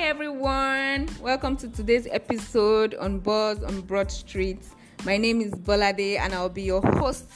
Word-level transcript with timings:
Hi 0.00 0.06
everyone, 0.06 1.10
welcome 1.20 1.58
to 1.58 1.68
today's 1.68 2.08
episode 2.10 2.94
on 2.94 3.18
Buzz 3.18 3.62
on 3.62 3.82
Broad 3.82 4.10
Street. 4.10 4.64
My 5.04 5.18
name 5.18 5.42
is 5.42 5.52
Bolade 5.52 6.18
and 6.18 6.32
I'll 6.32 6.48
be 6.48 6.62
your 6.62 6.80
host 6.80 7.28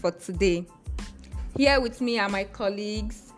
for 0.00 0.12
today. 0.12 0.64
Here 1.54 1.78
with 1.82 2.00
me 2.00 2.18
are 2.18 2.30
my 2.30 2.44
colleagues 2.44 3.34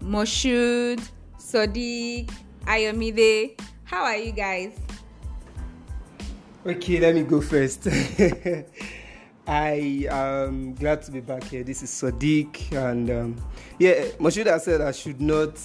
Moshood, 0.00 1.06
Sadiq, 1.38 2.32
Ayomide. 2.64 3.60
How 3.84 4.04
are 4.04 4.16
you 4.16 4.32
guys? 4.32 4.72
Okay, 6.64 6.98
let 6.98 7.14
me 7.14 7.22
go 7.22 7.42
first. 7.42 7.86
I 9.46 10.06
am 10.10 10.74
glad 10.74 11.02
to 11.02 11.12
be 11.12 11.20
back 11.20 11.44
here. 11.44 11.62
This 11.64 11.82
is 11.82 11.90
Sadiq, 11.90 12.72
and 12.72 13.10
um, 13.10 13.36
yeah, 13.78 14.06
Moshood 14.18 14.58
said 14.62 14.80
I 14.80 14.92
should 14.92 15.20
not 15.20 15.60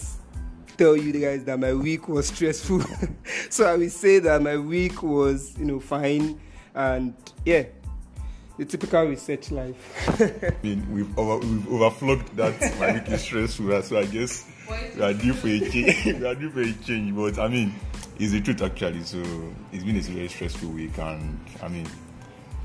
tell 0.78 0.96
you 0.96 1.12
guys 1.14 1.44
that 1.46 1.60
my 1.60 1.74
week 1.74 2.08
was 2.08 2.28
stressful. 2.28 2.82
so 3.50 3.66
I 3.66 3.76
will 3.76 3.90
say 3.90 4.20
that 4.20 4.42
my 4.42 4.58
week 4.58 5.04
was, 5.04 5.58
you 5.58 5.66
know, 5.66 5.80
fine. 5.80 6.40
And 6.74 7.14
yeah, 7.46 7.64
the 8.58 8.66
typical 8.66 9.06
research 9.06 9.52
life. 9.52 10.20
I 10.22 10.54
mean, 10.64 10.86
we've 10.92 11.18
over, 11.18 11.46
we've 11.46 11.66
overflogged 11.66 12.36
that 12.36 12.80
my 12.80 12.94
week 12.94 13.10
is 13.10 13.22
stressful. 13.22 13.82
So 13.84 14.00
I 14.00 14.06
guess 14.06 14.46
we 14.96 15.02
are 15.02 15.14
due 15.14 15.34
for 15.34 15.48
a 15.48 15.60
change. 15.60 16.06
we 16.20 16.26
are 16.26 16.36
due 16.36 16.50
for 16.50 16.62
a 16.62 16.74
change. 16.74 17.16
But 17.16 17.40
I 17.40 17.48
mean, 17.48 17.74
it's 18.20 18.32
the 18.32 18.42
truth 18.42 18.62
actually. 18.62 19.04
So 19.04 19.22
it's 19.72 19.84
been 19.84 19.98
a 19.98 20.02
very 20.02 20.28
stressful 20.28 20.70
week, 20.70 20.98
and 20.98 21.40
I 21.62 21.68
mean, 21.68 21.88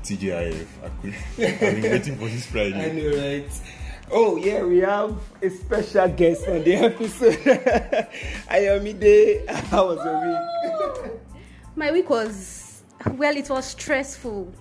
TGIF. 0.03 0.67
I 0.83 0.89
could, 1.01 1.15
I've 1.43 1.59
been 1.59 1.91
waiting 1.91 2.15
for 2.17 2.25
this 2.25 2.45
Friday. 2.45 2.89
I 2.89 2.91
know, 2.91 3.17
right? 3.17 3.61
Oh 4.09 4.37
yeah, 4.37 4.63
we 4.63 4.77
have 4.79 5.19
a 5.41 5.49
special 5.49 6.07
guest 6.07 6.47
on 6.47 6.63
the 6.63 6.75
episode. 6.75 7.33
Ayomide, 8.49 9.45
how 9.47 9.87
was 9.87 9.99
your 10.05 10.21
week? 10.25 11.11
My 11.75 11.91
week 11.91 12.09
was 12.09 12.83
well, 13.11 13.35
it 13.35 13.49
was 13.49 13.65
stressful, 13.65 14.53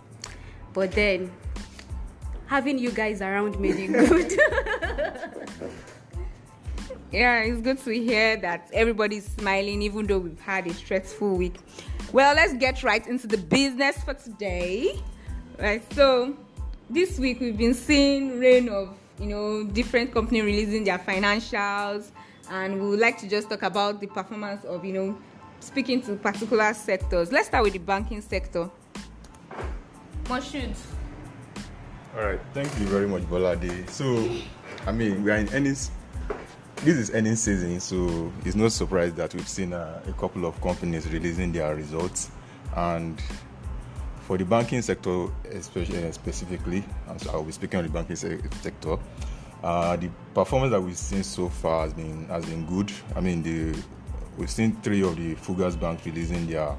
but 0.73 0.91
then 0.93 1.31
having 2.47 2.79
you 2.79 2.91
guys 2.91 3.23
around 3.23 3.61
made 3.61 3.77
it 3.77 3.93
good. 3.93 4.33
yeah, 7.13 7.43
it's 7.43 7.61
good 7.61 7.79
to 7.79 7.91
hear 7.91 8.37
that 8.39 8.69
everybody's 8.73 9.27
smiling 9.27 9.81
even 9.83 10.07
though 10.07 10.19
we've 10.19 10.41
had 10.41 10.67
a 10.67 10.75
stressful 10.75 11.37
week. 11.37 11.55
Well, 12.13 12.35
let's 12.35 12.55
get 12.55 12.83
right 12.83 13.07
into 13.07 13.29
the 13.29 13.39
business 13.39 14.03
for 14.03 14.15
today. 14.15 15.01
Right, 15.57 15.83
so 15.95 16.37
this 16.91 17.19
week 17.19 17.39
we've 17.41 17.57
been 17.57 17.75
seeing 17.75 18.41
rain 18.41 18.69
of 18.69 18.97
you 19.19 19.27
know 19.27 19.65
different 19.65 20.13
company 20.13 20.43
releasing 20.43 20.85
their 20.85 20.99
financials 20.99 22.11
and 22.51 22.81
we 22.81 22.89
would 22.89 23.01
like 23.01 23.19
to 23.19 23.29
just 23.29 23.49
talk 23.49 23.63
about 23.63 24.01
the 24.01 24.07
performance 24.07 24.65
of 24.65 24.85
you 24.85 24.93
know 24.93 25.19
speaking 25.61 26.03
to 26.03 26.15
particular 26.17 26.73
sectors. 26.75 27.33
Let's 27.33 27.49
start 27.49 27.65
with 27.65 27.73
the 27.73 27.79
banking 27.79 28.21
sector. 28.21 28.71
Moshood. 30.25 30.75
all 32.17 32.25
right 32.25 32.41
thank 32.53 32.69
you 32.79 32.87
very 32.87 33.07
much 33.07 33.23
bolade. 33.23 33.89
So 33.89 34.29
i 34.87 34.93
mean 34.93 35.23
we 35.23 35.31
are 35.31 35.37
in 35.37 35.49
earnings 35.51 35.91
this 36.83 36.97
is 36.97 37.11
earnings 37.15 37.41
season 37.41 37.81
so 37.81 38.33
it's 38.45 38.55
no 38.55 38.69
surprise 38.69 39.15
that 39.15 39.35
we've 39.35 39.49
seen 39.49 39.73
uh, 39.73 40.03
a 40.07 40.13
couple 40.13 40.45
of 40.45 40.61
companies 40.61 41.11
releasing 41.11 41.53
their 41.53 41.75
results. 41.75 42.31
And 42.75 43.21
for 44.27 44.37
the 44.37 44.45
banking 44.45 44.83
sector, 44.83 45.27
uh, 45.27 45.61
specifically, 45.61 46.83
so 47.17 47.31
I'll 47.31 47.45
be 47.45 47.53
speaking 47.53 47.79
on 47.79 47.85
the 47.85 47.93
banking 47.93 48.17
se- 48.17 48.41
sector. 48.61 48.99
Uh, 49.63 49.95
the 49.97 50.11
performance 50.35 50.73
that 50.73 50.81
we've 50.81 50.97
seen 50.97 51.23
so 51.23 51.49
far 51.49 51.85
has 51.85 51.95
been 51.95 52.27
has 52.27 52.45
been 52.45 52.67
good. 52.67 52.91
I 53.15 53.21
mean, 53.21 53.43
the 53.43 53.81
we've 54.37 54.51
seen 54.51 54.73
three 54.83 55.03
of 55.03 55.17
the 55.17 55.37
FUGAZ 55.37 55.79
banks 55.79 56.05
releasing 56.05 56.47
their 56.49 56.75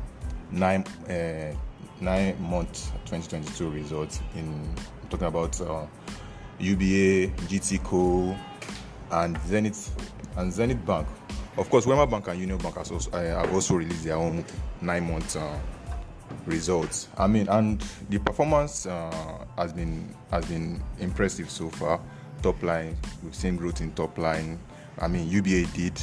nine 0.52 0.84
uh, 1.09 1.56
nine 2.02 2.36
month 2.41 2.91
2022 3.06 3.69
results. 3.69 4.19
In 4.36 4.75
I'm 5.02 5.09
talking 5.09 5.28
about 5.28 5.59
uh, 5.62 5.86
UBA, 6.59 7.31
GTCO, 7.47 8.38
and 9.12 9.38
Zenith 9.47 9.96
and 10.36 10.52
Zenith 10.52 10.86
Bank. 10.86 11.07
Of 11.57 11.69
course, 11.69 11.86
Wema 11.86 12.09
Bank 12.09 12.28
and 12.28 12.40
Union 12.40 12.57
Bank 12.57 12.75
also, 12.75 13.09
uh, 13.12 13.22
have 13.22 13.53
also 13.53 13.75
released 13.75 14.03
their 14.03 14.18
own 14.18 14.44
nine 14.81 15.09
month 15.09 15.38
uh, 15.38 15.57
results. 16.45 17.07
I 17.17 17.27
mean, 17.27 17.47
and 17.49 17.81
the 18.09 18.19
performance 18.19 18.85
uh, 18.85 19.45
has 19.57 19.73
been 19.73 20.13
has 20.31 20.45
been 20.45 20.81
impressive 20.99 21.49
so 21.49 21.69
far. 21.69 21.99
Top 22.41 22.61
line, 22.61 22.95
we've 23.23 23.35
seen 23.35 23.57
growth 23.57 23.81
in 23.81 23.91
top 23.93 24.17
line. 24.17 24.59
I 24.99 25.07
mean, 25.07 25.29
UBA 25.29 25.65
did 25.73 25.93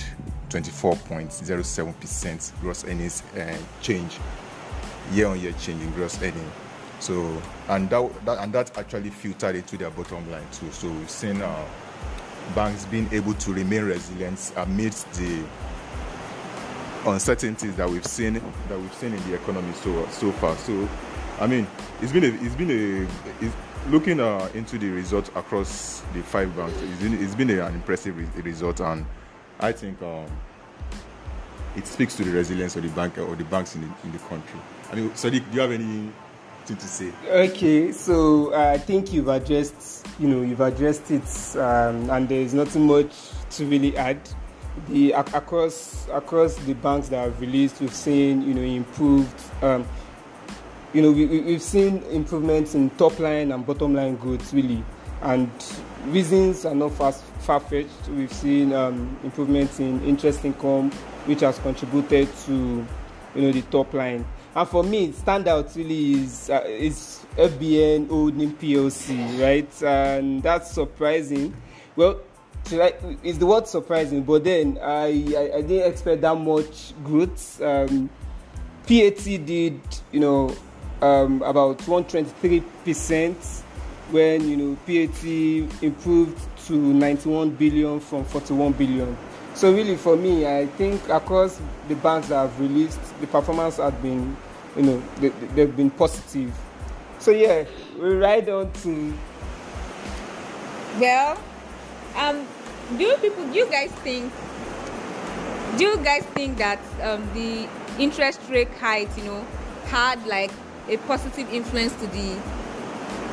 24.07% 0.50 2.60
gross 2.60 2.84
earnings 2.84 3.22
uh, 3.36 3.56
change, 3.80 4.18
year-on-year 5.12 5.52
change 5.58 5.82
in 5.82 5.90
gross 5.92 6.20
earning. 6.22 6.50
So, 7.00 7.42
and 7.68 7.90
that, 7.90 8.24
that 8.24 8.38
and 8.38 8.52
that 8.52 8.78
actually 8.78 9.10
filtered 9.10 9.56
into 9.56 9.76
their 9.76 9.90
bottom 9.90 10.30
line 10.30 10.46
too. 10.52 10.70
So 10.70 10.88
we've 10.88 11.10
seen 11.10 11.42
uh, 11.42 11.64
banks 12.54 12.84
being 12.86 13.08
able 13.12 13.34
to 13.34 13.52
remain 13.52 13.84
resilient 13.84 14.52
amidst 14.56 15.12
the 15.14 15.42
uncertainties 17.06 17.76
that 17.76 17.88
we've 17.88 18.06
seen 18.06 18.34
that 18.34 18.78
we've 18.80 18.94
seen 18.94 19.12
in 19.12 19.30
the 19.30 19.34
economy 19.34 19.72
so 19.74 20.06
so 20.08 20.32
far. 20.32 20.56
So, 20.56 20.88
I 21.40 21.46
mean, 21.46 21.66
it's 22.00 22.12
been 22.12 22.24
a 22.24 22.44
it's 22.44 22.54
been 22.54 22.70
a 22.70 23.44
it's, 23.44 23.54
looking 23.88 24.18
uh, 24.18 24.48
into 24.54 24.78
the 24.78 24.88
results 24.90 25.28
across 25.34 26.02
the 26.14 26.22
five 26.22 26.54
banks. 26.56 26.74
It's 26.80 27.02
been, 27.02 27.22
it's 27.22 27.34
been 27.34 27.50
a, 27.50 27.66
an 27.66 27.74
impressive 27.74 28.16
re- 28.16 28.42
result, 28.42 28.80
and 28.80 29.04
I 29.60 29.72
think 29.72 30.00
um, 30.02 30.26
it 31.76 31.86
speaks 31.86 32.16
to 32.16 32.24
the 32.24 32.30
resilience 32.30 32.76
of 32.76 32.82
the 32.82 32.88
bank 32.90 33.18
or 33.18 33.36
the 33.36 33.44
banks 33.44 33.74
in 33.74 33.82
the, 33.82 33.88
in 34.04 34.12
the 34.12 34.18
country. 34.20 34.58
I 34.90 34.94
mean, 34.94 35.10
Sadiq, 35.10 35.50
do 35.50 35.54
you 35.54 35.60
have 35.60 35.72
anything 35.72 36.12
to 36.66 36.80
say? 36.80 37.12
Okay, 37.28 37.92
so 37.92 38.54
uh, 38.54 38.72
I 38.74 38.78
think 38.78 39.12
you've 39.12 39.28
addressed 39.28 40.06
you 40.18 40.28
know 40.28 40.42
you've 40.42 40.60
addressed 40.60 41.10
it, 41.10 41.56
um, 41.58 42.10
and 42.10 42.28
there 42.28 42.40
is 42.40 42.54
nothing 42.54 42.86
much 42.86 43.12
to 43.50 43.66
really 43.66 43.96
add 43.96 44.20
the 44.88 45.12
across 45.12 46.06
across 46.12 46.56
the 46.56 46.74
banks 46.74 47.08
that 47.08 47.18
have 47.18 47.40
released, 47.40 47.80
we've 47.80 47.94
seen 47.94 48.42
you 48.42 48.54
know 48.54 48.62
improved. 48.62 49.40
Um, 49.62 49.86
you 50.92 51.02
know 51.02 51.10
we, 51.10 51.26
we've 51.26 51.62
seen 51.62 52.02
improvements 52.04 52.74
in 52.74 52.90
top 52.90 53.18
line 53.18 53.52
and 53.52 53.66
bottom 53.66 53.94
line 53.94 54.16
growth 54.16 54.52
really, 54.52 54.84
and 55.22 55.50
reasons 56.06 56.64
are 56.64 56.74
not 56.74 56.92
fast 56.92 57.22
far 57.40 57.60
fetched. 57.60 58.08
We've 58.08 58.32
seen 58.32 58.72
um, 58.72 59.18
improvements 59.22 59.80
in 59.80 60.02
interest 60.04 60.44
income, 60.44 60.90
which 61.26 61.40
has 61.40 61.58
contributed 61.58 62.28
to 62.46 62.86
you 63.34 63.42
know 63.42 63.52
the 63.52 63.62
top 63.62 63.92
line. 63.94 64.24
And 64.56 64.68
for 64.68 64.84
me, 64.84 65.08
standout 65.08 65.74
really 65.76 66.12
is 66.22 66.50
uh, 66.50 66.62
is 66.66 67.24
FBN 67.36 68.08
Holding 68.08 68.52
PLC, 68.54 69.40
right? 69.40 69.82
And 69.82 70.42
that's 70.42 70.70
surprising. 70.70 71.56
Well, 71.96 72.20
like, 72.72 73.00
is 73.22 73.38
the 73.38 73.46
word 73.46 73.66
surprising, 73.66 74.22
but 74.22 74.44
then 74.44 74.78
I, 74.82 75.06
I, 75.36 75.50
I 75.56 75.62
didn't 75.62 75.90
expect 75.92 76.20
that 76.22 76.36
much 76.36 76.92
growth. 77.04 77.60
Um, 77.62 78.10
PAT 78.86 79.24
did, 79.24 79.80
you 80.12 80.20
know, 80.20 80.54
um, 81.02 81.42
about 81.42 81.86
123 81.86 82.60
percent 82.84 83.36
when 84.10 84.48
you 84.48 84.56
know 84.56 84.76
PAT 84.86 85.24
improved 85.82 86.38
to 86.66 86.74
91 86.74 87.50
billion 87.50 88.00
from 88.00 88.24
41 88.24 88.72
billion. 88.72 89.16
So 89.54 89.72
really, 89.72 89.96
for 89.96 90.16
me, 90.16 90.46
I 90.46 90.66
think 90.66 91.08
across 91.08 91.60
the 91.88 91.94
banks 91.96 92.28
that 92.28 92.36
have 92.36 92.60
released, 92.60 93.00
the 93.20 93.26
performance 93.28 93.76
has 93.76 93.94
been, 93.94 94.36
you 94.76 94.82
know, 94.82 95.02
they, 95.18 95.28
they've 95.54 95.76
been 95.76 95.90
positive. 95.90 96.52
So 97.20 97.30
yeah, 97.30 97.64
we 97.98 98.14
ride 98.14 98.48
on 98.48 98.72
to. 98.72 99.14
Well, 100.98 101.38
um, 102.16 102.46
do 102.96 103.04
you 103.04 103.16
people, 103.16 103.46
do 103.46 103.58
you 103.58 103.70
guys 103.70 103.90
think, 104.02 104.32
do 105.76 105.84
you 105.84 105.96
guys 105.98 106.22
think 106.34 106.58
that 106.58 106.78
um, 107.02 107.28
the 107.34 107.68
interest 107.98 108.40
rate 108.48 108.72
hike, 108.80 109.16
you 109.16 109.24
know, 109.24 109.46
had 109.86 110.24
like 110.26 110.52
a 110.88 110.96
positive 110.98 111.50
influence 111.52 111.92
to 111.94 112.06
the 112.08 112.38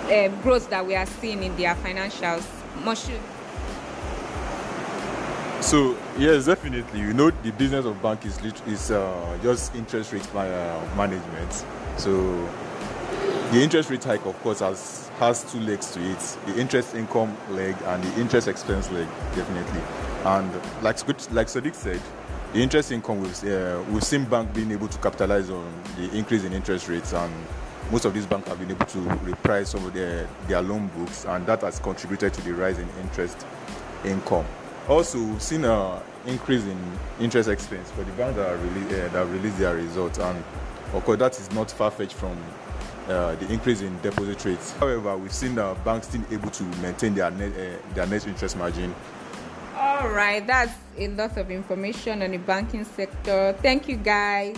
uh, 0.10 0.28
growth 0.42 0.70
that 0.70 0.86
we 0.86 0.96
are 0.96 1.06
seeing 1.06 1.44
in 1.44 1.56
their 1.58 1.76
financials? 1.76 2.44
Moshood. 2.84 3.20
So 5.62 5.96
yes, 6.18 6.46
definitely. 6.48 7.00
You 7.00 7.14
know, 7.14 7.30
the 7.30 7.52
business 7.52 7.86
of 7.86 8.02
bank 8.02 8.26
is 8.26 8.40
is 8.66 8.90
uh, 8.90 9.38
just 9.44 9.76
interest 9.76 10.12
rate 10.12 10.28
uh, 10.36 10.82
management. 10.98 11.66
So 11.98 12.50
the 13.52 13.62
interest 13.62 13.90
rate 13.92 14.04
hike, 14.04 14.26
of 14.26 14.42
course, 14.42 14.60
has 14.60 15.11
has 15.22 15.50
two 15.52 15.60
legs 15.60 15.92
to 15.92 16.00
it: 16.02 16.20
the 16.48 16.60
interest 16.60 16.96
income 16.96 17.38
leg 17.52 17.76
and 17.86 18.04
the 18.04 18.20
interest 18.20 18.48
expense 18.48 18.92
leg, 18.92 19.08
definitely. 19.36 19.82
And 20.26 20.52
like 20.84 20.98
like 21.32 21.48
Sadiq 21.48 21.76
said, 21.76 22.02
the 22.54 22.60
interest 22.60 22.92
income 22.92 23.22
we've, 23.22 23.44
uh, 23.46 23.82
we've 23.92 24.04
seen 24.04 24.26
bank 24.26 24.52
being 24.54 24.72
able 24.72 24.88
to 24.88 24.98
capitalize 24.98 25.50
on 25.50 25.72
the 25.96 26.12
increase 26.18 26.44
in 26.44 26.54
interest 26.54 26.90
rates, 26.90 27.14
and 27.14 27.32
most 27.92 28.06
of 28.06 28.14
these 28.16 28.26
banks 28.26 28.50
have 28.50 28.60
been 28.60 28.72
able 28.72 28.86
to 28.88 28.98
reprice 28.98 29.68
some 29.68 29.86
of 29.86 29.94
their 29.94 30.28
their 30.48 30.62
loan 30.62 30.88
books, 30.98 31.26
and 31.26 31.46
that 31.46 31.62
has 31.62 31.80
contributed 31.80 32.34
to 32.34 32.42
the 32.42 32.54
rise 32.54 32.80
in 32.80 32.90
interest 33.02 33.46
income. 34.04 34.46
Also, 34.90 35.22
we've 35.22 35.42
seen 35.42 35.64
an 35.66 36.02
increase 36.26 36.64
in 36.64 36.78
interest 37.20 37.48
expense 37.48 37.92
for 37.92 38.04
the 38.04 38.12
banks 38.14 38.36
that, 38.38 38.50
uh, 38.50 39.08
that 39.14 39.28
release 39.28 39.56
their 39.60 39.76
results, 39.76 40.18
and 40.18 40.44
of 40.94 41.06
course, 41.06 41.20
that 41.20 41.40
is 41.40 41.52
not 41.52 41.70
far 41.70 41.92
fetched 41.92 42.14
from 42.14 42.36
uh, 43.12 43.36
the 43.36 43.52
increase 43.52 43.82
in 43.82 44.00
deposit 44.02 44.44
rates. 44.46 44.72
However, 44.74 45.18
we've 45.18 45.34
seen 45.34 45.56
the 45.56 45.76
banks 45.84 46.08
still 46.08 46.24
able 46.32 46.50
to 46.50 46.64
maintain 46.82 47.14
their 47.14 47.30
net, 47.32 47.52
uh, 47.54 47.94
their 47.94 48.08
net 48.08 48.26
interest 48.28 48.58
margin. 48.58 48.94
All 49.76 50.10
right, 50.10 50.46
that's 50.46 50.74
a 50.98 51.08
lot 51.10 51.38
of 51.38 51.52
information 51.52 52.22
on 52.22 52.32
the 52.32 52.38
banking 52.38 52.86
sector. 52.86 53.56
Thank 53.62 53.88
you, 53.88 53.98
guys. 53.98 54.56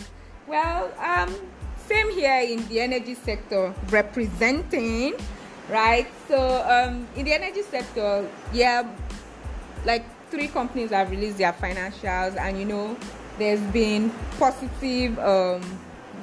Well, 0.47 0.91
um, 0.99 1.33
same 1.87 2.11
here 2.11 2.39
in 2.41 2.67
the 2.67 2.81
energy 2.81 3.15
sector, 3.15 3.73
representing, 3.89 5.15
right? 5.69 6.07
So, 6.27 6.37
um, 6.67 7.07
in 7.15 7.25
the 7.25 7.33
energy 7.33 7.61
sector, 7.63 8.27
yeah, 8.53 8.87
like 9.85 10.05
three 10.29 10.47
companies 10.47 10.91
have 10.91 11.11
released 11.11 11.37
their 11.37 11.53
financials, 11.53 12.37
and 12.37 12.59
you 12.59 12.65
know, 12.65 12.97
there's 13.37 13.61
been 13.71 14.11
positive 14.37 15.17
um, 15.19 15.61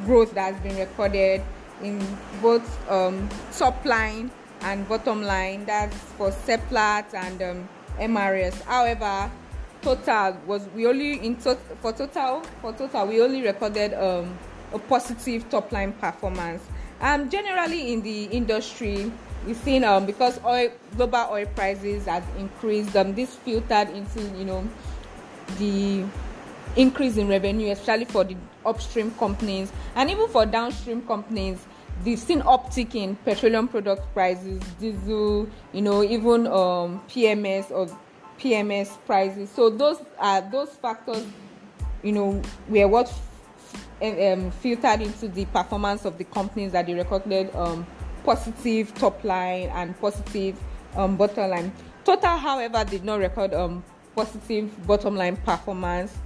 growth 0.05 0.33
that's 0.33 0.61
been 0.61 0.77
recorded 0.77 1.43
in 1.83 2.05
both 2.43 2.91
um, 2.91 3.29
top 3.57 3.85
line 3.85 4.31
and 4.63 4.89
bottom 4.89 5.23
line. 5.23 5.65
That's 5.65 5.97
for 6.17 6.31
Seplat 6.31 7.13
and 7.15 7.43
um, 7.43 7.69
MRS. 7.99 8.61
However, 8.63 9.31
total 9.83 10.37
was 10.47 10.69
we 10.75 10.87
only 10.87 11.15
in 11.25 11.37
for 11.37 11.57
total 11.93 12.43
for 12.61 12.73
total 12.73 13.07
we 13.07 13.23
only 13.23 13.43
recorded 13.43 13.95
um, 13.95 14.39
a 14.73 14.79
positive 14.79 15.49
top 15.51 15.73
line 15.73 15.93
performance. 15.95 16.63
Um, 17.01 17.31
generally 17.31 17.93
in 17.93 18.03
the 18.03 18.25
industry, 18.25 19.11
we've 19.47 19.57
seen 19.57 19.85
um, 19.85 20.05
because 20.05 20.39
oil 20.45 20.71
global 20.97 21.29
oil 21.31 21.47
prices 21.55 22.07
have 22.07 22.25
increased. 22.39 22.95
Um, 22.97 23.15
this 23.15 23.35
filtered 23.37 23.89
into 23.91 24.21
you 24.37 24.45
know 24.45 24.69
the 25.59 26.05
increase 26.77 27.17
in 27.17 27.29
revenue, 27.29 27.71
especially 27.73 28.05
for 28.05 28.25
the 28.25 28.37
upstream 28.65 29.11
companies 29.13 29.73
and 29.97 30.11
even 30.11 30.29
for 30.29 30.47
downstream 30.47 31.03
companies. 31.03 31.59
They've 32.03 32.19
seen 32.19 32.41
uptick 32.43 32.95
in 32.95 33.17
petroleum 33.17 33.69
product 33.69 34.13
prices, 34.15 34.63
diesel, 34.79 35.49
you 35.73 35.83
know, 35.83 36.03
even 36.03 36.47
um, 36.47 37.03
PMS 37.09 37.71
or 37.71 37.89
PMS 38.39 38.97
prices. 39.05 39.51
So 39.51 39.69
those 39.69 40.01
are 40.19 40.41
those 40.41 40.71
factors, 40.71 41.27
you 42.03 42.13
know, 42.13 42.43
were 42.69 42.89
what 42.89 43.13
um, 44.03 44.51
filtered 44.51 45.03
into 45.03 45.29
the 45.29 45.45
performance 45.47 46.07
of 46.07 46.17
the 46.17 46.25
companies 46.25 46.73
that 46.73 46.87
they 46.87 46.95
recorded 46.95 47.55
um, 47.55 47.87
positive 48.25 48.95
top 48.95 49.23
line 49.23 49.69
and 49.75 49.99
positive 50.01 50.59
um, 50.97 51.17
bottom 51.17 51.51
line. 51.51 51.73
Total, 52.05 52.37
however, 52.37 52.85
did 52.85 53.05
not 53.05 53.21
record 53.21 53.53
um, 53.53 53.85
positive 54.15 54.87
bottom 54.87 55.17
line 55.17 55.37
performance, 55.37 56.17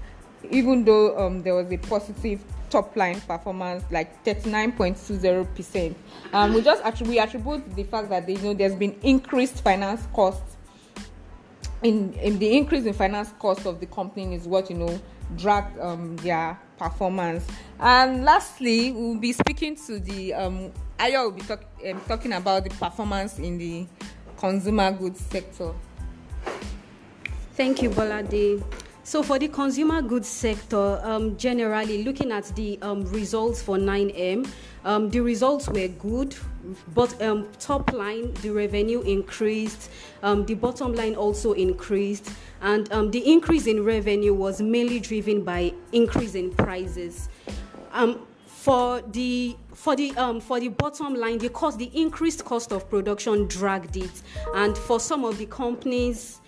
even 0.50 0.84
though 0.84 1.18
um, 1.18 1.42
there 1.42 1.54
was 1.54 1.70
a 1.72 1.76
positive 1.78 2.40
top 2.74 2.96
line 2.96 3.20
performance, 3.20 3.84
like 3.92 4.24
39.20%. 4.24 5.94
Um, 6.32 6.54
we 6.54 6.60
just 6.60 6.82
attribute, 6.84 7.08
we 7.08 7.18
attribute 7.20 7.76
the 7.76 7.84
fact 7.84 8.08
that 8.10 8.28
you 8.28 8.36
know 8.38 8.52
there's 8.52 8.74
been 8.74 8.98
increased 9.04 9.62
finance 9.62 10.08
costs. 10.12 10.56
In, 11.84 12.14
in 12.14 12.38
the 12.40 12.56
increase 12.56 12.84
in 12.84 12.92
finance 12.94 13.32
cost 13.38 13.64
of 13.66 13.78
the 13.78 13.86
company 13.86 14.34
is 14.34 14.48
what 14.48 14.70
you 14.70 14.76
know 14.76 15.00
dragged 15.36 15.78
um, 15.78 16.16
their 16.16 16.58
performance. 16.76 17.46
And 17.78 18.24
lastly, 18.24 18.90
we'll 18.90 19.18
be 19.18 19.32
speaking 19.32 19.76
to 19.86 20.00
the 20.00 20.34
um, 20.34 20.72
Ayo 20.98 21.24
will 21.24 21.30
be 21.30 21.42
talk, 21.42 21.62
um, 21.88 22.00
talking 22.08 22.32
about 22.32 22.64
the 22.64 22.70
performance 22.70 23.38
in 23.38 23.56
the 23.56 23.86
consumer 24.36 24.90
goods 24.90 25.20
sector. 25.20 25.72
Thank 27.54 27.82
you, 27.82 27.90
Bolade. 27.90 28.64
So 29.06 29.22
for 29.22 29.38
the 29.38 29.48
consumer 29.48 30.00
goods 30.00 30.26
sector, 30.28 30.98
um, 31.04 31.36
generally 31.36 32.04
looking 32.04 32.32
at 32.32 32.44
the 32.56 32.78
um, 32.80 33.04
results 33.12 33.62
for 33.62 33.76
9M, 33.76 34.48
um, 34.86 35.10
the 35.10 35.20
results 35.20 35.68
were 35.68 35.88
good, 35.88 36.34
but 36.94 37.20
um, 37.20 37.46
top 37.60 37.92
line, 37.92 38.32
the 38.40 38.48
revenue 38.48 39.02
increased, 39.02 39.90
um, 40.22 40.46
the 40.46 40.54
bottom 40.54 40.94
line 40.94 41.16
also 41.16 41.52
increased, 41.52 42.30
and 42.62 42.90
um, 42.94 43.10
the 43.10 43.30
increase 43.30 43.66
in 43.66 43.84
revenue 43.84 44.32
was 44.32 44.62
mainly 44.62 45.00
driven 45.00 45.44
by 45.44 45.74
increase 45.92 46.34
in 46.34 46.50
prices. 46.54 47.28
for 48.46 49.02
the 49.12 49.54
for 49.74 49.94
the 49.94 50.16
um, 50.16 50.40
for 50.40 50.58
the 50.58 50.68
bottom 50.68 51.14
line, 51.14 51.36
the 51.36 51.50
cost, 51.50 51.78
the 51.78 51.90
increased 51.92 52.46
cost 52.46 52.72
of 52.72 52.88
production 52.88 53.46
dragged 53.48 53.98
it, 53.98 54.22
and 54.54 54.78
for 54.78 54.98
some 54.98 55.26
of 55.26 55.36
the 55.36 55.44
companies 55.44 56.40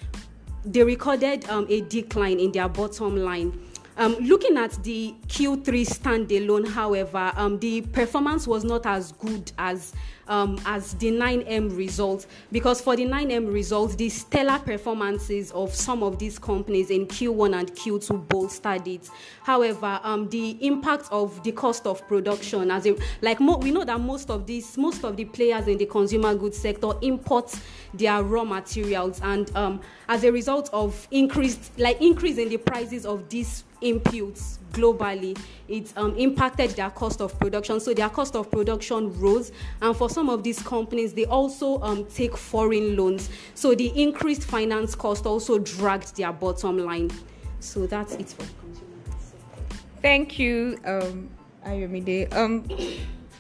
they 0.67 0.83
recorded 0.83 1.49
um, 1.49 1.67
a 1.69 1.81
decline 1.83 2.41
in 2.41 2.53
their 2.53 2.69
bottom 2.69 3.17
line. 3.17 3.59
Um, 3.97 4.15
looking 4.17 4.59
at 4.59 4.73
the 4.83 5.15
Q3 5.29 5.65
standalone, 5.87 6.69
however, 6.69 7.33
um, 7.37 7.59
the 7.61 7.81
performance 7.81 8.47
was 8.47 8.63
not 8.63 8.85
as 8.85 9.13
good 9.13 9.53
as 9.57 9.95
um, 10.29 10.61
as 10.67 10.95
the 10.95 11.11
9M 11.11 11.77
result 11.77 12.27
because 12.53 12.81
for 12.81 12.97
the 12.97 13.05
9M 13.05 13.53
result, 13.53 13.97
the 13.99 14.09
stellar 14.09 14.59
performances 14.59 15.51
of 15.53 15.75
some 15.75 16.03
of 16.03 16.19
these 16.19 16.39
companies 16.39 16.91
in 16.91 17.07
Q1 17.07 17.59
and 17.59 17.73
Q2 17.73 18.29
bolstered 18.29 18.87
it. 18.87 19.09
However, 19.43 20.01
um, 20.03 20.29
the 20.29 20.57
impact 20.65 21.09
of 21.11 21.43
the 21.43 21.53
cost 21.53 21.87
of 21.87 22.07
production, 22.09 22.71
as 22.71 22.87
like 23.23 23.41
mo- 23.41 23.59
we 23.59 23.71
know 23.71 23.85
that 23.85 24.01
most 24.01 24.31
of 24.31 24.47
these, 24.47 24.77
most 24.77 25.05
of 25.05 25.17
the 25.17 25.25
players 25.25 25.67
in 25.69 25.79
the 25.79 25.87
consumer 25.87 26.35
goods 26.35 26.59
sector 26.59 26.93
import 27.03 27.55
their 27.95 28.23
raw 28.23 28.45
materials, 28.45 29.21
and 29.23 29.55
um, 29.57 29.81
as 30.09 30.25
a 30.25 30.33
result 30.33 30.71
of 30.73 31.07
increased, 31.11 31.79
like 31.79 32.01
increase 32.01 32.39
in 32.39 32.49
the 32.49 32.57
prices 32.57 33.07
of 33.07 33.29
these 33.29 33.65
inputs 33.83 34.59
globally. 34.77 35.39
It 35.69 35.93
um, 35.97 36.15
impacted 36.17 36.71
their 36.71 36.91
cost 36.91 37.21
of 37.21 37.39
production. 37.39 37.81
So 37.81 37.95
their 37.95 38.09
cost 38.09 38.37
of 38.37 38.51
production 38.51 39.19
rose. 39.19 39.53
And 39.83 39.97
for 39.97 40.09
some 40.11 40.29
of 40.29 40.43
these 40.43 40.63
companies 40.63 41.13
they 41.13 41.25
also 41.25 41.81
um, 41.83 42.05
take 42.07 42.37
foreign 42.37 42.97
loans. 42.97 43.31
So 43.55 43.75
the 43.75 43.89
increased 44.01 44.45
finance 44.45 44.95
cost 44.95 45.27
also 45.27 45.59
dragged 45.59 46.17
their 46.17 46.33
bottom 46.33 46.79
line. 46.79 47.11
So 47.61 47.87
that's 47.87 48.15
it 48.15 48.29
for 48.29 48.43
me. 48.43 48.49
thank 50.03 50.39
you 50.39 50.79
um 50.85 51.29
Ayomide. 51.67 52.33
um 52.37 52.65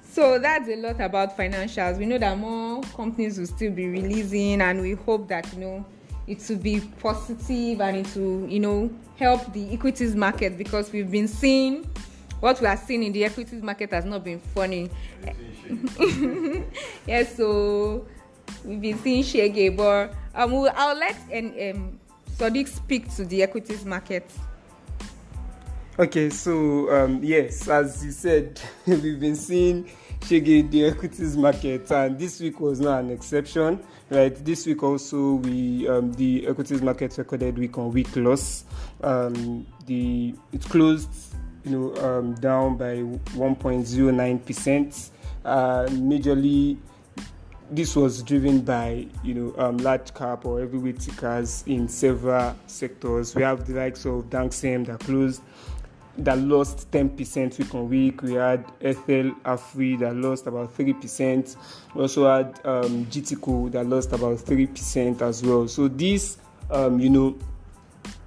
so 0.03 0.39
that's 0.39 0.67
a 0.69 0.77
lot 0.77 0.99
about 1.01 1.37
financials. 1.37 1.99
We 1.99 2.07
know 2.07 2.17
that 2.17 2.39
more 2.39 2.81
companies 2.97 3.39
will 3.39 3.47
still 3.47 3.71
be 3.71 3.87
releasing 3.87 4.63
and 4.63 4.81
we 4.81 4.95
hope 4.95 5.29
that 5.29 5.53
you 5.53 5.61
know 5.61 5.85
it 6.27 6.45
will 6.49 6.59
be 6.59 6.81
positive 7.01 7.81
and 7.81 7.99
it 7.99 8.17
will 8.17 8.49
you 8.49 8.61
know 8.61 8.91
help 9.17 9.53
the 9.53 9.73
equities 9.73 10.15
market 10.15 10.59
because 10.59 10.93
we've 10.93 11.11
been 11.11 11.29
seeing 11.29 11.89
what 12.41 12.61
we 12.61 12.67
are 12.67 12.77
seeing 12.77 13.03
in 13.03 13.13
the 13.13 13.25
equities 13.25 13.63
market 13.63 13.91
has 13.91 14.05
not 14.05 14.23
been 14.23 14.39
funny. 14.39 14.91
Yes 17.07 17.37
so 17.37 18.07
we've 18.65 18.81
been 18.81 18.99
seeing 18.99 19.23
shege 19.23 19.77
but 19.77 20.15
um 20.35 20.53
we'll, 20.53 20.73
i'll 20.77 20.97
let 20.97 21.17
and 21.33 21.77
um 21.77 21.99
sadiq 22.37 22.69
speak 22.69 23.15
to 23.17 23.25
the 23.25 23.43
equities 23.43 23.85
market. 23.85 24.31
Okay 25.99 26.31
so 26.31 26.93
um 26.95 27.21
yes 27.23 27.69
as 27.69 28.05
you 28.05 28.11
said 28.11 28.61
we've 28.87 29.21
been 29.21 29.37
seeing 29.37 29.89
shege 30.27 30.71
the 30.71 30.87
equities 30.87 31.37
market 31.37 31.91
and 31.91 32.19
this 32.19 32.41
week 32.41 32.61
was 32.61 32.81
not 32.81 33.01
an 33.01 33.11
exception 33.11 33.81
right? 34.11 34.35
This 34.45 34.67
week 34.67 34.83
also 34.83 35.35
we 35.35 35.89
um, 35.89 36.13
the 36.13 36.47
equities 36.47 36.83
market 36.83 37.17
recorded 37.19 37.59
week 37.59 37.77
on 37.79 37.93
week 37.93 38.15
loss. 38.17 38.65
Um, 39.03 39.67
the 39.87 40.35
it 40.53 40.63
closed 40.63 41.11
you 41.65 41.71
know 41.73 41.97
um, 41.97 42.35
down 42.35 42.77
by 42.77 42.97
1.09 42.97 44.45
percent. 44.47 45.11
Uh, 45.45 45.87
majorly 45.91 46.77
this 47.71 47.97
was 47.97 48.23
driven 48.23 48.61
by 48.61 49.07
you 49.25 49.35
know 49.35 49.55
um, 49.59 49.79
large 49.79 50.15
cap 50.15 50.45
or 50.45 50.61
heavyweight 50.61 51.01
tickers 51.01 51.65
in 51.67 51.89
several 51.89 52.57
sectors. 52.67 53.35
We 53.35 53.43
have 53.43 53.67
the 53.67 53.75
likes 53.75 54.05
of 54.05 54.31
Dangcem 54.31 54.87
that 54.87 55.01
closed 55.01 55.43
that 56.19 56.39
lost 56.39 56.91
10% 56.91 57.59
week 57.59 57.75
on 57.75 57.89
week. 57.89 58.23
We 58.23 58.35
had 58.35 58.65
Ethel 58.81 59.33
Afri 59.45 59.99
that 60.01 60.15
lost 60.17 60.47
about 60.47 60.77
3%. 60.77 61.57
We 61.95 62.01
also 62.01 62.29
had 62.29 62.61
um, 62.65 63.07
GTCO 63.07 63.73
that 63.73 63.87
lost 63.87 64.13
about 64.13 64.39
3% 64.39 65.23
as 65.23 65.43
well. 65.43 65.69
So 65.69 65.89
this, 65.89 66.39
um, 66.71 66.99
you 66.99 67.11
know, 67.11 67.39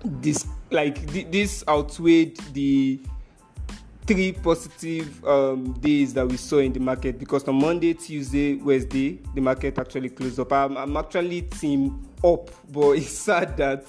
this 0.04 0.46
like 0.72 1.06
this 1.32 1.64
outweighed 1.68 2.38
the 2.54 3.02
three 4.10 4.32
positive 4.32 5.24
um, 5.24 5.72
days 5.74 6.16
that 6.16 6.28
we 6.28 6.36
saw 6.36 6.58
in 6.58 6.74
the 6.74 6.80
market 6.80 7.20
because 7.20 7.48
on 7.48 7.54
Monday, 7.54 7.94
Tuesday, 7.94 8.56
Wednesday, 8.56 9.20
the 9.36 9.42
market 9.42 9.78
actually 9.78 10.10
closed 10.10 10.40
up. 10.40 10.52
I'm, 10.52 10.76
I'm 10.78 10.98
actually 10.98 11.44
team 11.44 12.10
up, 12.24 12.50
but 12.72 12.90
it's 12.98 13.12
sad 13.12 13.56
that 13.58 13.86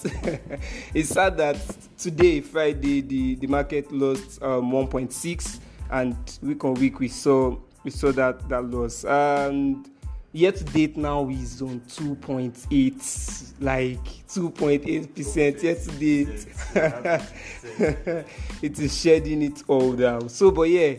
it's 0.94 1.08
sad 1.08 1.38
that 1.38 1.56
today, 1.96 2.42
Friday, 2.42 3.00
the, 3.00 3.36
the 3.36 3.46
market 3.46 3.90
lost 3.90 4.42
um, 4.42 4.70
1.6, 4.70 5.58
and 5.90 6.14
week 6.42 6.64
on 6.66 6.74
week 6.74 7.00
we 7.00 7.08
saw 7.08 7.56
we 7.82 7.90
saw 7.90 8.12
that 8.12 8.46
that 8.50 8.62
loss. 8.66 9.06
And 9.06 9.88
year 10.32 10.52
to 10.52 10.64
date 10.64 10.96
now 10.96 11.28
is 11.28 11.60
on 11.60 11.80
2.8 11.80 13.54
like 13.60 14.04
2.8 14.28 15.14
percent 15.14 15.62
year 15.62 15.74
to 15.74 15.90
date. 15.92 16.46
It 18.62 18.78
is 18.78 19.00
shedding 19.00 19.42
it 19.42 19.62
all 19.66 19.92
down. 19.92 20.28
So 20.28 20.50
but 20.50 20.68
yeah 20.68 20.94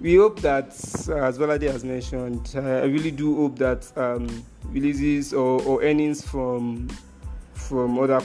we 0.00 0.16
hope 0.16 0.40
that 0.40 0.68
uh, 1.08 1.24
as 1.24 1.38
Bolade 1.38 1.70
has 1.70 1.84
mentioned 1.84 2.52
uh, 2.56 2.60
I 2.60 2.84
really 2.84 3.10
do 3.10 3.34
hope 3.36 3.58
that 3.58 3.90
um, 3.96 4.44
releases 4.64 5.32
or, 5.32 5.62
or 5.62 5.82
earnings 5.82 6.22
from 6.26 6.88
from 7.54 7.98
other 7.98 8.20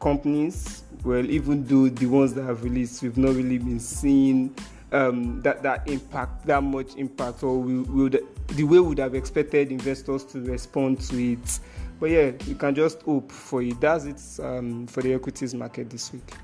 companies 0.00 0.84
well 1.04 1.24
even 1.24 1.64
though 1.64 1.88
the 1.88 2.06
ones 2.06 2.32
that 2.34 2.44
have 2.44 2.64
released 2.64 3.02
we've 3.02 3.18
not 3.18 3.34
really 3.34 3.58
been 3.58 3.80
seeing 3.80 4.54
um, 4.92 5.40
that 5.42 5.62
that 5.62 5.88
impact 5.88 6.46
that 6.46 6.62
much 6.62 6.94
impact 6.96 7.42
or 7.42 7.64
the 7.64 8.64
way 8.64 8.64
we 8.64 8.80
would 8.80 8.98
have 8.98 9.14
expected 9.14 9.72
investors 9.72 10.24
to 10.24 10.40
respond 10.40 11.00
to 11.00 11.32
it. 11.32 11.60
But 11.98 12.10
yeah 12.10 12.32
you 12.46 12.54
can 12.54 12.74
just 12.74 13.02
hope 13.02 13.32
for 13.32 13.62
it. 13.62 13.80
That's 13.80 14.04
it 14.04 14.44
um, 14.44 14.86
for 14.86 15.02
the 15.02 15.14
equities 15.14 15.54
market 15.54 15.90
this 15.90 16.12
week. 16.12 16.34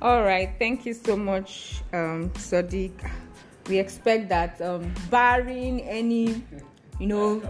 All 0.00 0.22
right 0.22 0.50
thank 0.58 0.86
you 0.86 0.94
so 0.94 1.16
much 1.16 1.82
um, 1.92 2.30
sadiq 2.30 2.92
we 3.68 3.78
expect 3.78 4.28
that 4.28 4.60
um, 4.60 4.92
barring 5.10 5.80
any 5.82 6.42
you 7.00 7.06
know 7.06 7.42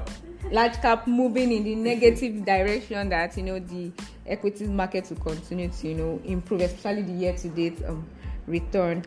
large 0.50 0.74
cap 0.74 1.06
moving 1.06 1.52
in 1.52 1.64
the 1.64 1.74
negative 1.74 2.44
direction 2.46 3.08
that 3.08 3.36
you 3.36 3.42
know 3.42 3.58
the 3.58 3.90
equities 4.26 4.68
market 4.68 5.08
will 5.10 5.16
continue 5.16 5.68
to 5.68 5.88
you 5.88 5.94
know 5.94 6.20
improve 6.24 6.60
especially 6.60 7.02
the 7.02 7.12
year 7.12 7.36
to 7.36 7.48
date 7.48 7.82
um, 7.86 8.06
return. 8.46 9.04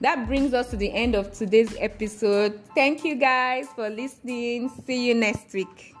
That 0.00 0.26
brings 0.26 0.54
us 0.54 0.70
to 0.70 0.76
the 0.76 0.90
end 0.92 1.14
of 1.14 1.32
today's 1.32 1.76
episode. 1.78 2.58
Thank 2.74 3.04
you 3.04 3.16
guys 3.16 3.68
for 3.74 3.90
listening. 3.90 4.70
See 4.86 5.08
you 5.08 5.14
next 5.14 5.52
week. 5.52 5.94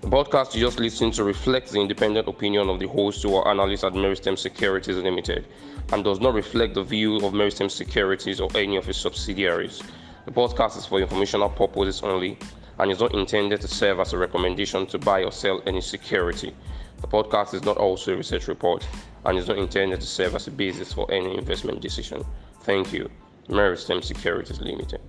The 0.00 0.08
podcast 0.16 0.54
you 0.54 0.60
just 0.60 0.80
listened 0.80 1.12
to 1.14 1.24
reflects 1.24 1.72
the 1.72 1.80
independent 1.80 2.28
opinion 2.28 2.70
of 2.70 2.78
the 2.78 2.86
host 2.86 3.24
or 3.26 3.46
analyst 3.46 3.84
at 3.84 3.92
Meristem 3.92 4.38
Securities 4.38 4.96
Limited 4.96 5.44
and 5.92 6.02
does 6.02 6.20
not 6.20 6.32
reflect 6.32 6.74
the 6.74 6.82
view 6.82 7.16
of 7.16 7.34
Meristem 7.34 7.70
Securities 7.70 8.40
or 8.40 8.48
any 8.54 8.76
of 8.76 8.88
its 8.88 8.98
subsidiaries. 8.98 9.82
The 10.24 10.30
podcast 10.30 10.78
is 10.78 10.86
for 10.86 11.00
informational 11.00 11.50
purposes 11.50 12.02
only 12.02 12.38
and 12.78 12.90
is 12.90 13.00
not 13.00 13.14
intended 13.14 13.60
to 13.60 13.68
serve 13.68 14.00
as 14.00 14.12
a 14.12 14.18
recommendation 14.18 14.86
to 14.86 14.98
buy 14.98 15.24
or 15.24 15.32
sell 15.32 15.60
any 15.66 15.80
security. 15.80 16.54
The 17.00 17.08
podcast 17.08 17.52
is 17.52 17.64
not 17.64 17.76
also 17.76 18.14
a 18.14 18.16
research 18.16 18.48
report 18.48 18.86
and 19.28 19.38
is 19.38 19.46
not 19.46 19.58
intended 19.58 20.00
to 20.00 20.06
serve 20.06 20.34
as 20.34 20.46
a 20.46 20.50
basis 20.50 20.92
for 20.92 21.10
any 21.12 21.36
investment 21.36 21.82
decision. 21.82 22.24
Thank 22.62 22.92
you. 22.94 23.10
Meristem 23.48 24.02
Securities 24.02 24.60
Limited. 24.60 25.00